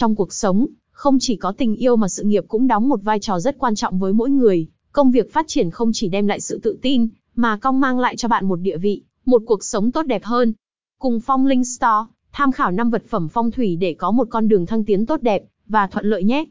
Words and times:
Trong 0.00 0.14
cuộc 0.14 0.32
sống, 0.32 0.66
không 0.90 1.18
chỉ 1.20 1.36
có 1.36 1.52
tình 1.52 1.76
yêu 1.76 1.96
mà 1.96 2.08
sự 2.08 2.22
nghiệp 2.22 2.44
cũng 2.48 2.66
đóng 2.66 2.88
một 2.88 3.02
vai 3.02 3.20
trò 3.20 3.40
rất 3.40 3.58
quan 3.58 3.74
trọng 3.74 3.98
với 3.98 4.12
mỗi 4.12 4.30
người. 4.30 4.66
Công 4.92 5.10
việc 5.10 5.32
phát 5.32 5.48
triển 5.48 5.70
không 5.70 5.90
chỉ 5.94 6.08
đem 6.08 6.26
lại 6.26 6.40
sự 6.40 6.60
tự 6.62 6.78
tin, 6.82 7.08
mà 7.34 7.56
cong 7.56 7.80
mang 7.80 7.98
lại 7.98 8.16
cho 8.16 8.28
bạn 8.28 8.46
một 8.46 8.56
địa 8.56 8.76
vị, 8.76 9.02
một 9.24 9.42
cuộc 9.46 9.64
sống 9.64 9.92
tốt 9.92 10.02
đẹp 10.02 10.24
hơn. 10.24 10.52
Cùng 10.98 11.20
Phong 11.20 11.46
Linh 11.46 11.64
Store, 11.64 12.06
tham 12.32 12.52
khảo 12.52 12.70
5 12.70 12.90
vật 12.90 13.02
phẩm 13.08 13.28
phong 13.28 13.50
thủy 13.50 13.76
để 13.76 13.94
có 13.94 14.10
một 14.10 14.26
con 14.30 14.48
đường 14.48 14.66
thăng 14.66 14.84
tiến 14.84 15.06
tốt 15.06 15.22
đẹp 15.22 15.44
và 15.66 15.86
thuận 15.86 16.06
lợi 16.06 16.24
nhé. 16.24 16.44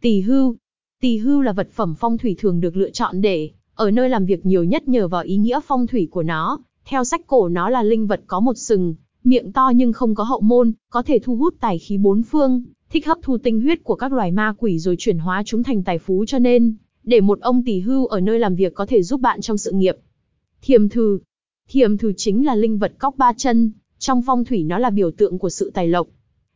Tỳ 0.00 0.20
hưu. 0.20 0.56
Tỳ 1.00 1.18
hưu 1.18 1.40
là 1.40 1.52
vật 1.52 1.68
phẩm 1.72 1.94
phong 1.98 2.18
thủy 2.18 2.36
thường 2.38 2.60
được 2.60 2.76
lựa 2.76 2.90
chọn 2.90 3.20
để 3.20 3.50
ở 3.74 3.90
nơi 3.90 4.08
làm 4.08 4.26
việc 4.26 4.46
nhiều 4.46 4.64
nhất 4.64 4.88
nhờ 4.88 5.08
vào 5.08 5.22
ý 5.22 5.36
nghĩa 5.36 5.60
phong 5.66 5.86
thủy 5.86 6.08
của 6.10 6.22
nó. 6.22 6.58
Theo 6.84 7.04
sách 7.04 7.26
cổ 7.26 7.48
nó 7.48 7.70
là 7.70 7.82
linh 7.82 8.06
vật 8.06 8.20
có 8.26 8.40
một 8.40 8.58
sừng, 8.58 8.94
miệng 9.24 9.52
to 9.52 9.72
nhưng 9.74 9.92
không 9.92 10.14
có 10.14 10.24
hậu 10.24 10.40
môn, 10.40 10.72
có 10.90 11.02
thể 11.02 11.18
thu 11.18 11.36
hút 11.36 11.54
tài 11.60 11.78
khí 11.78 11.98
bốn 11.98 12.22
phương, 12.22 12.62
thích 12.90 13.06
hấp 13.06 13.18
thu 13.22 13.38
tinh 13.38 13.60
huyết 13.60 13.84
của 13.84 13.94
các 13.94 14.12
loài 14.12 14.32
ma 14.32 14.54
quỷ 14.58 14.78
rồi 14.78 14.96
chuyển 14.98 15.18
hóa 15.18 15.42
chúng 15.46 15.62
thành 15.62 15.82
tài 15.82 15.98
phú 15.98 16.24
cho 16.26 16.38
nên, 16.38 16.74
để 17.04 17.20
một 17.20 17.40
ông 17.40 17.64
tỷ 17.64 17.80
hưu 17.80 18.06
ở 18.06 18.20
nơi 18.20 18.38
làm 18.38 18.54
việc 18.54 18.74
có 18.74 18.86
thể 18.86 19.02
giúp 19.02 19.20
bạn 19.20 19.40
trong 19.40 19.58
sự 19.58 19.72
nghiệp. 19.72 19.96
Thiềm 20.62 20.88
thừ. 20.88 21.18
Thiềm 21.68 21.96
thừ 21.96 22.12
chính 22.16 22.46
là 22.46 22.54
linh 22.54 22.78
vật 22.78 22.92
cóc 22.98 23.14
ba 23.16 23.32
chân, 23.36 23.70
trong 23.98 24.22
phong 24.26 24.44
thủy 24.44 24.64
nó 24.64 24.78
là 24.78 24.90
biểu 24.90 25.10
tượng 25.10 25.38
của 25.38 25.50
sự 25.50 25.70
tài 25.74 25.88
lộc. 25.88 26.08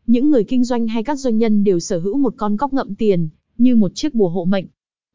Những 0.07 0.31
người 0.31 0.45
kinh 0.45 0.65
doanh 0.65 0.89
hay 0.89 1.03
các 1.03 1.19
doanh 1.19 1.39
nhân 1.39 1.65
đều 1.65 1.81
sở 1.81 1.99
hữu 1.99 2.19
một 2.19 2.35
con 2.37 2.57
cóc 2.57 2.73
ngậm 2.73 2.95
tiền, 2.95 3.29
như 3.59 3.77
một 3.77 3.93
chiếc 3.95 4.15
bùa 4.15 4.29
hộ 4.29 4.45
mệnh, 4.45 4.67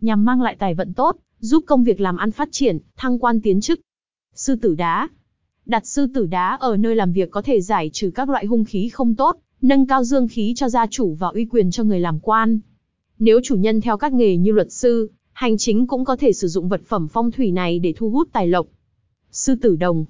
nhằm 0.01 0.25
mang 0.25 0.41
lại 0.41 0.55
tài 0.59 0.73
vận 0.75 0.93
tốt, 0.93 1.15
giúp 1.39 1.63
công 1.67 1.83
việc 1.83 1.99
làm 2.01 2.17
ăn 2.17 2.31
phát 2.31 2.49
triển, 2.51 2.79
thăng 2.97 3.19
quan 3.19 3.41
tiến 3.41 3.61
chức. 3.61 3.79
Sư 4.35 4.55
tử 4.55 4.75
đá. 4.75 5.07
Đặt 5.69 5.87
sư 5.87 6.07
tử 6.13 6.25
đá 6.25 6.57
ở 6.59 6.77
nơi 6.77 6.95
làm 6.95 7.11
việc 7.11 7.31
có 7.31 7.41
thể 7.41 7.61
giải 7.61 7.89
trừ 7.93 8.11
các 8.15 8.29
loại 8.29 8.45
hung 8.45 8.65
khí 8.65 8.89
không 8.89 9.15
tốt, 9.15 9.37
nâng 9.61 9.87
cao 9.87 10.03
dương 10.03 10.27
khí 10.27 10.53
cho 10.55 10.69
gia 10.69 10.87
chủ 10.87 11.13
và 11.13 11.27
uy 11.27 11.45
quyền 11.45 11.71
cho 11.71 11.83
người 11.83 11.99
làm 11.99 12.19
quan. 12.19 12.59
Nếu 13.19 13.39
chủ 13.43 13.55
nhân 13.55 13.81
theo 13.81 13.97
các 13.97 14.13
nghề 14.13 14.37
như 14.37 14.51
luật 14.51 14.71
sư, 14.71 15.11
hành 15.33 15.57
chính 15.57 15.87
cũng 15.87 16.05
có 16.05 16.15
thể 16.15 16.33
sử 16.33 16.47
dụng 16.47 16.69
vật 16.69 16.81
phẩm 16.85 17.07
phong 17.07 17.31
thủy 17.31 17.51
này 17.51 17.79
để 17.79 17.93
thu 17.97 18.09
hút 18.09 18.29
tài 18.31 18.47
lộc. 18.47 18.67
Sư 19.31 19.55
tử 19.61 19.75
đồng. 19.75 20.05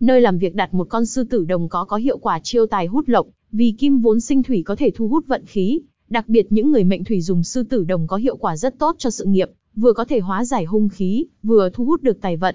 Nơi 0.00 0.20
làm 0.20 0.38
việc 0.38 0.54
đặt 0.54 0.74
một 0.74 0.86
con 0.90 1.06
sư 1.06 1.24
tử 1.24 1.44
đồng 1.44 1.68
có 1.68 1.84
có 1.84 1.96
hiệu 1.96 2.18
quả 2.18 2.40
chiêu 2.42 2.66
tài 2.66 2.86
hút 2.86 3.08
lộc, 3.08 3.26
vì 3.52 3.74
kim 3.78 4.00
vốn 4.00 4.20
sinh 4.20 4.42
thủy 4.42 4.62
có 4.66 4.76
thể 4.76 4.90
thu 4.94 5.08
hút 5.08 5.26
vận 5.26 5.44
khí, 5.46 5.80
đặc 6.08 6.28
biệt 6.28 6.46
những 6.50 6.72
người 6.72 6.84
mệnh 6.84 7.04
thủy 7.04 7.20
dùng 7.20 7.42
sư 7.42 7.62
tử 7.62 7.84
đồng 7.84 8.06
có 8.06 8.16
hiệu 8.16 8.36
quả 8.36 8.56
rất 8.56 8.78
tốt 8.78 8.96
cho 8.98 9.10
sự 9.10 9.24
nghiệp, 9.24 9.50
vừa 9.76 9.92
có 9.92 10.04
thể 10.04 10.20
hóa 10.20 10.44
giải 10.44 10.64
hung 10.64 10.88
khí, 10.88 11.26
vừa 11.42 11.70
thu 11.70 11.84
hút 11.84 12.02
được 12.02 12.20
tài 12.20 12.36
vận. 12.36 12.54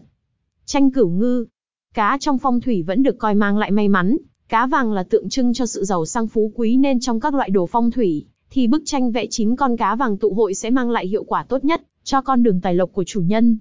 Tranh 0.65 0.91
cửu 0.91 1.09
ngư. 1.09 1.45
Cá 1.95 2.17
trong 2.19 2.37
phong 2.37 2.61
thủy 2.61 2.83
vẫn 2.87 3.03
được 3.03 3.17
coi 3.17 3.35
mang 3.35 3.57
lại 3.57 3.71
may 3.71 3.87
mắn, 3.87 4.17
cá 4.49 4.67
vàng 4.67 4.93
là 4.93 5.03
tượng 5.03 5.29
trưng 5.29 5.53
cho 5.53 5.65
sự 5.65 5.83
giàu 5.83 6.05
sang 6.05 6.27
phú 6.27 6.51
quý 6.55 6.77
nên 6.77 6.99
trong 6.99 7.19
các 7.19 7.33
loại 7.33 7.49
đồ 7.49 7.65
phong 7.65 7.91
thủy, 7.91 8.25
thì 8.49 8.67
bức 8.67 8.81
tranh 8.85 9.11
vẽ 9.11 9.25
chín 9.29 9.55
con 9.55 9.77
cá 9.77 9.95
vàng 9.95 10.17
tụ 10.17 10.33
hội 10.33 10.53
sẽ 10.53 10.69
mang 10.69 10.89
lại 10.89 11.07
hiệu 11.07 11.23
quả 11.23 11.43
tốt 11.43 11.63
nhất 11.63 11.81
cho 12.03 12.21
con 12.21 12.43
đường 12.43 12.61
tài 12.61 12.73
lộc 12.73 12.93
của 12.93 13.03
chủ 13.03 13.21
nhân. 13.21 13.57